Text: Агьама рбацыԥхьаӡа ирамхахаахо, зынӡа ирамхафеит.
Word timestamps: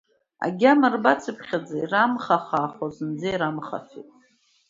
Агьама 0.45 0.87
рбацыԥхьаӡа 0.93 1.75
ирамхахаахо, 1.81 2.85
зынӡа 2.95 3.29
ирамхафеит. 3.33 4.09